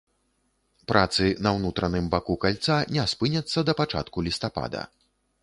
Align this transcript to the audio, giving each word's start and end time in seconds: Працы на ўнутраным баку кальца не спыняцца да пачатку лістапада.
Працы 0.91 1.27
на 1.47 1.51
ўнутраным 1.57 2.07
баку 2.15 2.39
кальца 2.47 2.79
не 2.97 3.05
спыняцца 3.13 3.59
да 3.69 3.73
пачатку 3.83 4.27
лістапада. 4.31 4.81